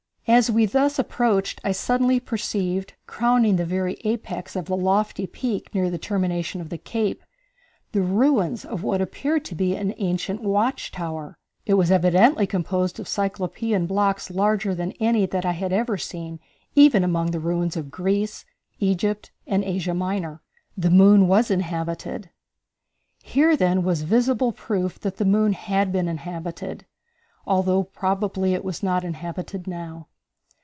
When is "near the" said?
5.75-5.97